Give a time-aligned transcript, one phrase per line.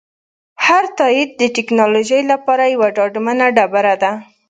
[0.65, 4.11] هر تایید د ټکنالوژۍ لپاره یوه ډاډمنه ډبره ده.